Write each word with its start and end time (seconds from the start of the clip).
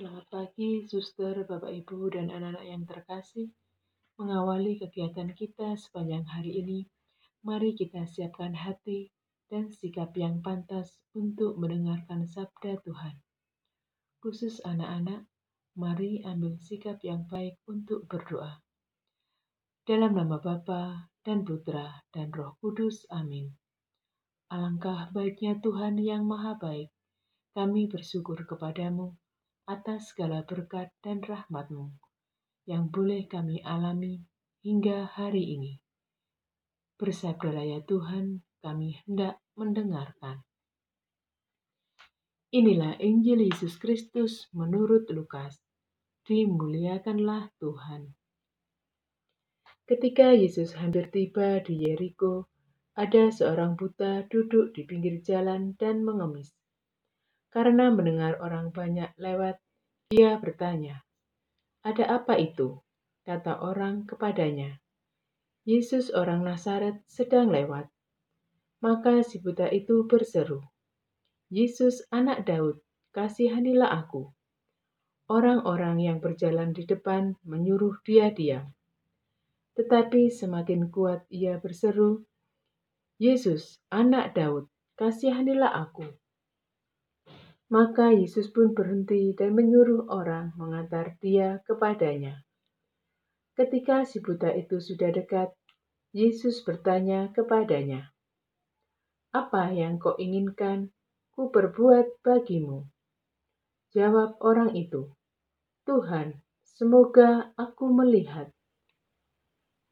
Selamat 0.00 0.32
pagi, 0.32 0.88
suster, 0.88 1.44
Bapak, 1.44 1.68
Ibu, 1.76 2.08
dan 2.16 2.32
anak-anak 2.32 2.64
yang 2.64 2.88
terkasih. 2.88 3.52
Mengawali 4.16 4.80
kegiatan 4.80 5.28
kita 5.36 5.76
sepanjang 5.76 6.24
hari 6.24 6.56
ini, 6.56 6.88
mari 7.44 7.76
kita 7.76 8.08
siapkan 8.08 8.56
hati 8.56 9.12
dan 9.52 9.68
sikap 9.68 10.16
yang 10.16 10.40
pantas 10.40 11.04
untuk 11.12 11.60
mendengarkan 11.60 12.24
sabda 12.24 12.80
Tuhan. 12.80 13.20
Khusus 14.24 14.64
anak-anak, 14.64 15.28
mari 15.76 16.24
ambil 16.24 16.56
sikap 16.56 16.96
yang 17.04 17.28
baik 17.28 17.60
untuk 17.68 18.08
berdoa. 18.08 18.56
Dalam 19.84 20.16
nama 20.16 20.40
Bapa 20.40 21.12
dan 21.20 21.44
Putra 21.44 22.08
dan 22.08 22.32
Roh 22.32 22.56
Kudus, 22.64 23.04
amin. 23.12 23.52
Alangkah 24.48 25.12
baiknya 25.12 25.60
Tuhan 25.60 26.00
yang 26.00 26.24
Maha 26.24 26.56
Baik, 26.56 26.88
kami 27.52 27.84
bersyukur 27.84 28.40
kepadamu 28.48 29.20
atas 29.70 30.10
segala 30.10 30.42
berkat 30.42 30.90
dan 30.98 31.22
rahmatmu 31.22 31.94
yang 32.66 32.90
boleh 32.90 33.30
kami 33.30 33.62
alami 33.62 34.18
hingga 34.66 35.06
hari 35.06 35.54
ini. 35.54 35.78
Bersabdalah 36.98 37.62
ya 37.62 37.80
Tuhan, 37.86 38.42
kami 38.60 38.98
hendak 39.06 39.38
mendengarkan. 39.54 40.42
Inilah 42.50 42.98
Injil 42.98 43.46
Yesus 43.46 43.78
Kristus 43.78 44.50
menurut 44.50 45.06
Lukas. 45.14 45.62
Dimuliakanlah 46.26 47.54
Tuhan. 47.62 48.10
Ketika 49.86 50.34
Yesus 50.34 50.74
hampir 50.74 51.14
tiba 51.14 51.62
di 51.62 51.78
Yeriko, 51.86 52.50
ada 52.98 53.30
seorang 53.30 53.78
buta 53.78 54.26
duduk 54.26 54.74
di 54.74 54.82
pinggir 54.82 55.22
jalan 55.22 55.78
dan 55.78 56.02
mengemis. 56.02 56.50
Karena 57.50 57.90
mendengar 57.90 58.38
orang 58.38 58.70
banyak 58.70 59.10
lewat, 59.18 59.58
ia 60.14 60.38
bertanya, 60.38 61.02
"Ada 61.82 62.22
apa 62.22 62.38
itu?" 62.38 62.78
kata 63.26 63.58
orang 63.62 64.06
kepadanya. 64.06 64.78
Yesus 65.68 66.08
orang 66.14 66.46
Nazaret 66.46 67.04
sedang 67.10 67.52
lewat. 67.52 67.90
Maka 68.80 69.20
si 69.20 69.42
buta 69.44 69.68
itu 69.68 70.08
berseru, 70.08 70.64
"Yesus 71.52 72.06
anak 72.08 72.48
Daud, 72.48 72.80
kasihanilah 73.12 73.92
aku." 73.92 74.32
Orang-orang 75.30 76.00
yang 76.00 76.18
berjalan 76.18 76.74
di 76.74 76.88
depan 76.88 77.38
menyuruh 77.46 78.02
dia 78.02 78.32
diam. 78.34 78.72
Tetapi 79.78 80.32
semakin 80.32 80.90
kuat 80.90 81.28
ia 81.30 81.60
berseru, 81.60 82.24
"Yesus, 83.20 83.78
anak 83.92 84.34
Daud, 84.34 84.66
kasihanilah 84.98 85.70
aku." 85.70 86.08
Maka 87.70 88.10
Yesus 88.10 88.50
pun 88.50 88.74
berhenti 88.74 89.30
dan 89.38 89.54
menyuruh 89.54 90.10
orang 90.10 90.50
mengantar 90.58 91.14
dia 91.22 91.62
kepadanya. 91.62 92.42
Ketika 93.54 94.02
si 94.02 94.18
buta 94.18 94.50
itu 94.58 94.82
sudah 94.82 95.14
dekat, 95.14 95.54
Yesus 96.10 96.66
bertanya 96.66 97.30
kepadanya, 97.30 98.10
"Apa 99.30 99.70
yang 99.70 100.02
kau 100.02 100.18
inginkan 100.18 100.90
ku 101.30 101.54
perbuat 101.54 102.18
bagimu?" 102.26 102.90
Jawab 103.94 104.42
orang 104.42 104.74
itu, 104.74 105.14
"Tuhan, 105.86 106.42
semoga 106.66 107.54
aku 107.54 107.86
melihat." 107.94 108.50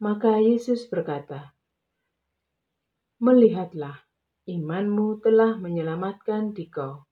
Maka 0.02 0.42
Yesus 0.42 0.90
berkata, 0.90 1.54
"Melihatlah, 3.22 4.02
imanmu 4.50 5.22
telah 5.22 5.54
menyelamatkan 5.58 6.50
dikau." 6.54 7.07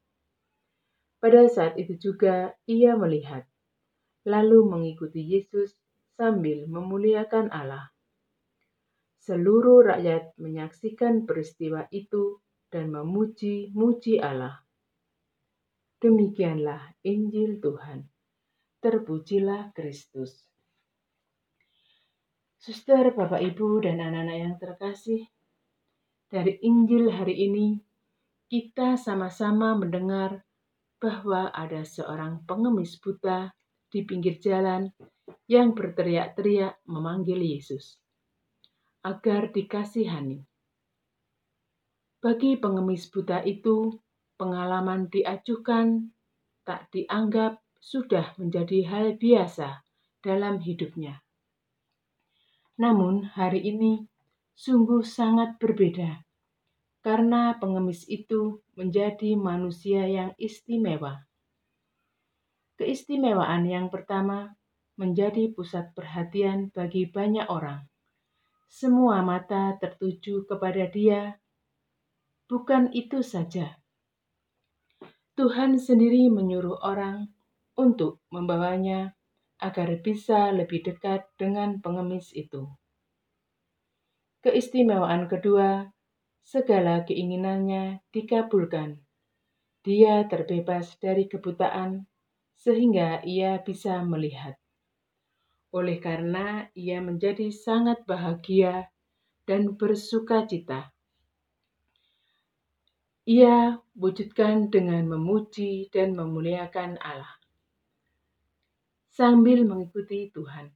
Pada 1.26 1.42
saat 1.50 1.74
itu 1.74 1.98
juga 1.98 2.54
ia 2.70 2.94
melihat, 2.94 3.42
lalu 4.22 4.62
mengikuti 4.62 5.26
Yesus 5.26 5.74
sambil 6.14 6.70
memuliakan 6.70 7.50
Allah. 7.50 7.90
Seluruh 9.18 9.82
rakyat 9.90 10.38
menyaksikan 10.38 11.26
peristiwa 11.26 11.90
itu 11.90 12.38
dan 12.70 12.94
memuji-muji 12.94 14.22
Allah. 14.22 14.62
Demikianlah 15.98 16.94
Injil 17.02 17.58
Tuhan. 17.58 18.06
Terpujilah 18.78 19.74
Kristus. 19.74 20.46
Suster, 22.54 23.10
Bapak, 23.10 23.42
Ibu, 23.42 23.82
dan 23.82 23.98
anak-anak 23.98 24.36
yang 24.38 24.54
terkasih, 24.62 25.26
dari 26.30 26.54
Injil 26.62 27.10
hari 27.10 27.50
ini 27.50 27.82
kita 28.46 28.94
sama-sama 28.94 29.74
mendengar 29.74 30.45
bahwa 30.96 31.52
ada 31.52 31.84
seorang 31.84 32.42
pengemis 32.48 32.96
buta 32.98 33.52
di 33.92 34.02
pinggir 34.02 34.40
jalan 34.40 34.90
yang 35.46 35.76
berteriak-teriak 35.76 36.82
memanggil 36.88 37.38
Yesus 37.38 38.00
agar 39.06 39.54
dikasihani. 39.54 40.42
Bagi 42.18 42.58
pengemis 42.58 43.06
buta 43.06 43.38
itu, 43.46 43.94
pengalaman 44.34 45.06
diajukan 45.06 46.10
tak 46.66 46.90
dianggap 46.90 47.62
sudah 47.78 48.34
menjadi 48.34 48.82
hal 48.90 49.06
biasa 49.14 49.86
dalam 50.18 50.58
hidupnya. 50.58 51.22
Namun, 52.82 53.30
hari 53.30 53.62
ini 53.62 54.02
sungguh 54.58 55.06
sangat 55.06 55.54
berbeda 55.62 56.25
karena 57.06 57.54
pengemis 57.62 58.02
itu 58.10 58.66
menjadi 58.74 59.38
manusia 59.38 60.10
yang 60.10 60.34
istimewa. 60.42 61.22
Keistimewaan 62.82 63.62
yang 63.62 63.94
pertama 63.94 64.58
menjadi 64.98 65.54
pusat 65.54 65.94
perhatian 65.94 66.74
bagi 66.74 67.06
banyak 67.06 67.46
orang. 67.46 67.86
Semua 68.66 69.22
mata 69.22 69.78
tertuju 69.78 70.50
kepada 70.50 70.90
dia. 70.90 71.38
Bukan 72.50 72.90
itu 72.90 73.22
saja, 73.22 73.78
Tuhan 75.38 75.78
sendiri 75.78 76.26
menyuruh 76.26 76.82
orang 76.82 77.30
untuk 77.78 78.18
membawanya 78.34 79.14
agar 79.62 79.94
bisa 80.02 80.50
lebih 80.50 80.82
dekat 80.82 81.22
dengan 81.38 81.78
pengemis 81.78 82.34
itu. 82.34 82.66
Keistimewaan 84.42 85.30
kedua 85.30 85.95
segala 86.46 87.02
keinginannya 87.02 88.06
dikabulkan. 88.14 89.02
Dia 89.82 90.22
terbebas 90.30 90.94
dari 91.02 91.26
kebutaan 91.26 92.06
sehingga 92.54 93.18
ia 93.26 93.58
bisa 93.58 93.98
melihat. 94.06 94.54
Oleh 95.74 95.98
karena 95.98 96.70
ia 96.78 97.02
menjadi 97.02 97.50
sangat 97.50 98.06
bahagia 98.06 98.86
dan 99.42 99.74
bersuka 99.74 100.46
cita. 100.46 100.94
Ia 103.26 103.82
wujudkan 103.98 104.70
dengan 104.70 105.10
memuji 105.10 105.90
dan 105.90 106.14
memuliakan 106.14 106.94
Allah 107.02 107.36
sambil 109.16 109.64
mengikuti 109.64 110.28
Tuhan. 110.28 110.68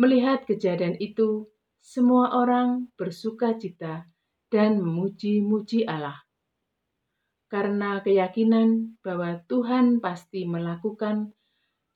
Melihat 0.00 0.48
kejadian 0.48 0.96
itu, 0.96 1.44
semua 1.80 2.36
orang 2.36 2.92
bersuka 2.94 3.56
cita 3.56 4.08
dan 4.52 4.78
memuji-muji 4.80 5.88
Allah. 5.88 6.20
Karena 7.50 7.98
keyakinan 8.04 9.00
bahwa 9.02 9.42
Tuhan 9.50 9.98
pasti 9.98 10.46
melakukan 10.46 11.34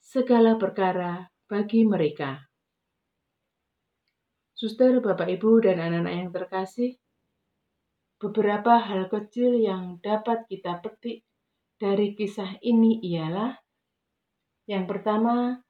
segala 0.03 0.59
perkara 0.59 1.31
bagi 1.47 1.87
mereka. 1.87 2.51
Suster, 4.57 4.99
Bapak, 4.99 5.31
Ibu, 5.31 5.63
dan 5.63 5.79
anak-anak 5.79 6.15
yang 6.15 6.31
terkasih, 6.35 6.91
beberapa 8.19 8.83
hal 8.83 9.07
kecil 9.07 9.59
yang 9.59 10.03
dapat 10.03 10.47
kita 10.51 10.83
petik 10.83 11.23
dari 11.79 12.15
kisah 12.19 12.59
ini 12.63 13.03
ialah 13.03 13.65
yang 14.65 14.89
pertama, 14.89 15.61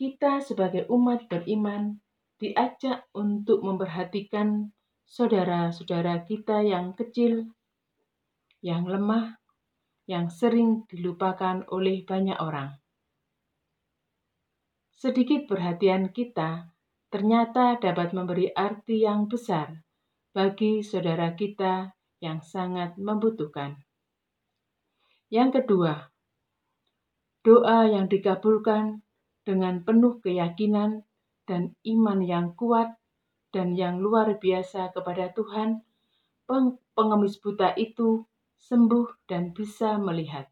kita 0.00 0.40
sebagai 0.40 0.88
umat 0.88 1.28
beriman 1.28 2.00
diajak 2.40 3.04
untuk 3.12 3.60
memperhatikan 3.60 4.72
saudara-saudara 5.04 6.24
kita 6.24 6.64
yang 6.64 6.96
kecil, 6.96 7.52
yang 8.64 8.88
lemah, 8.88 9.36
yang 10.08 10.32
sering 10.32 10.88
dilupakan 10.88 11.68
oleh 11.68 12.00
banyak 12.02 12.40
orang. 12.40 12.80
Sedikit 14.96 15.44
perhatian 15.44 16.12
kita 16.16 16.72
ternyata 17.12 17.76
dapat 17.76 18.16
memberi 18.16 18.48
arti 18.56 19.04
yang 19.04 19.28
besar 19.28 19.84
bagi 20.32 20.80
saudara 20.80 21.36
kita 21.36 21.92
yang 22.24 22.40
sangat 22.40 22.96
membutuhkan. 22.96 23.80
Yang 25.28 25.62
kedua, 25.62 26.10
doa 27.40 27.88
yang 27.88 28.06
dikabulkan 28.08 29.02
dengan 29.42 29.82
penuh 29.82 30.20
keyakinan 30.20 31.02
dan 31.50 31.74
iman 31.82 32.22
yang 32.22 32.54
kuat 32.54 32.94
dan 33.50 33.74
yang 33.74 33.98
luar 33.98 34.38
biasa 34.38 34.94
kepada 34.94 35.34
Tuhan, 35.34 35.82
pengemis 36.94 37.42
buta 37.42 37.74
itu 37.74 38.22
sembuh 38.62 39.26
dan 39.26 39.50
bisa 39.50 39.98
melihat. 39.98 40.46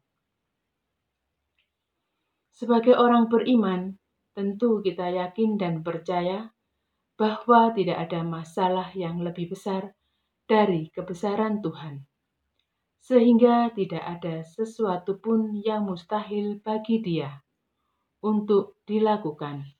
Sebagai 2.51 2.99
orang 2.99 3.31
beriman, 3.31 3.95
tentu 4.35 4.83
kita 4.83 5.07
yakin 5.07 5.55
dan 5.55 5.79
percaya 5.79 6.51
bahwa 7.15 7.71
tidak 7.71 8.11
ada 8.11 8.19
masalah 8.27 8.91
yang 8.91 9.23
lebih 9.23 9.55
besar 9.55 9.95
dari 10.43 10.91
kebesaran 10.91 11.63
Tuhan, 11.63 12.03
sehingga 12.99 13.71
tidak 13.71 14.03
ada 14.03 14.43
sesuatu 14.43 15.15
pun 15.23 15.55
yang 15.63 15.87
mustahil 15.87 16.59
bagi 16.59 16.99
Dia 16.99 17.31
untuk 18.19 18.83
dilakukan. 18.83 19.78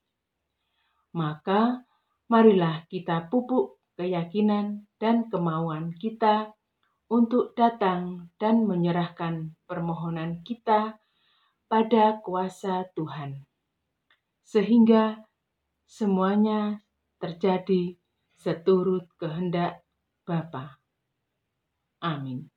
Maka, 1.15 1.85
marilah 2.29 2.85
kita 2.85 3.29
pupuk 3.29 3.81
keyakinan 3.97 4.85
dan 5.01 5.27
kemauan 5.27 5.91
kita 5.97 6.53
untuk 7.09 7.57
datang 7.57 8.29
dan 8.37 8.69
menyerahkan 8.69 9.57
permohonan 9.65 10.45
kita 10.45 11.01
pada 11.65 12.21
kuasa 12.21 12.85
Tuhan, 12.93 13.45
sehingga 14.45 15.25
semuanya 15.89 16.85
terjadi 17.17 17.97
seturut 18.37 19.09
kehendak 19.17 19.81
Bapa. 20.25 20.77
Amin. 21.99 22.47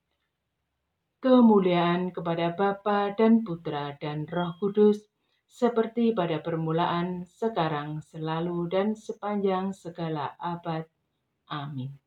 Kemuliaan 1.22 2.12
kepada 2.12 2.52
Bapa 2.52 3.14
dan 3.16 3.40
Putra 3.46 3.94
dan 3.98 4.28
Roh 4.28 4.52
Kudus, 4.60 5.11
seperti 5.52 6.16
pada 6.16 6.40
permulaan, 6.40 7.28
sekarang, 7.28 8.00
selalu, 8.10 8.58
dan 8.72 8.88
sepanjang 8.96 9.76
segala 9.76 10.34
abad. 10.40 10.88
Amin. 11.52 12.01